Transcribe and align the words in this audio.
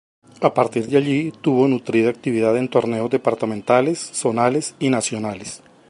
A 0.41 0.51
partir 0.55 0.87
de 0.87 0.97
allí, 0.97 1.29
tuvo 1.41 1.67
nutrida 1.67 2.09
actividad 2.09 2.57
en 2.57 2.69
torneos 2.69 3.11
departamentales, 3.11 3.99
zonales 3.99 4.73
y 4.79 4.89
nacionales. 4.89 5.61